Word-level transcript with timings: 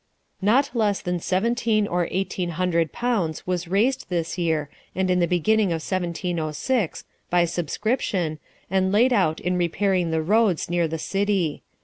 Not 0.41 0.71
less 0.75 0.99
than 0.99 1.19
seventeen 1.19 1.85
or 1.87 2.07
eighteen 2.09 2.49
hundred 2.57 2.91
pounds 2.91 3.45
was 3.45 3.67
raised 3.67 4.09
this 4.09 4.35
year 4.35 4.67
and 4.95 5.11
in 5.11 5.19
the 5.19 5.27
beginning 5.27 5.67
of 5.67 5.75
1706, 5.87 7.03
by 7.29 7.45
subscription, 7.45 8.39
and 8.71 8.91
laid 8.91 9.13
out 9.13 9.39
in 9.39 9.57
repairing 9.59 10.09
the 10.09 10.23
roads 10.23 10.71
near 10.71 10.87
the 10.87 10.97
city. 10.97 11.61